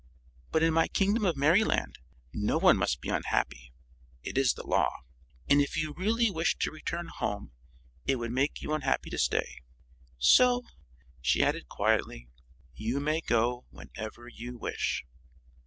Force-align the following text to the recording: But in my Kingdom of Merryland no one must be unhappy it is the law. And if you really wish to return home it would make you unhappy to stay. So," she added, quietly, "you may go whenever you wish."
But 0.51 0.63
in 0.63 0.73
my 0.73 0.87
Kingdom 0.87 1.25
of 1.25 1.37
Merryland 1.37 1.99
no 2.33 2.57
one 2.57 2.75
must 2.75 3.01
be 3.01 3.09
unhappy 3.09 3.71
it 4.23 4.35
is 4.35 4.53
the 4.55 4.65
law. 4.65 5.01
And 5.47 5.61
if 5.61 5.77
you 5.77 5.93
really 5.95 6.31
wish 6.31 6.57
to 6.57 6.71
return 6.71 7.09
home 7.09 7.51
it 8.07 8.15
would 8.15 8.31
make 8.31 8.63
you 8.63 8.73
unhappy 8.73 9.11
to 9.11 9.19
stay. 9.19 9.61
So," 10.17 10.63
she 11.21 11.43
added, 11.43 11.69
quietly, 11.69 12.29
"you 12.73 12.99
may 12.99 13.21
go 13.21 13.65
whenever 13.69 14.27
you 14.27 14.57
wish." 14.57 15.05